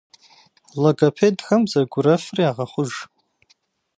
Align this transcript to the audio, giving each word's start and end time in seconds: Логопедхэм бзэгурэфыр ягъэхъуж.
Логопедхэм 0.81 1.61
бзэгурэфыр 1.65 2.37
ягъэхъуж. 2.49 2.91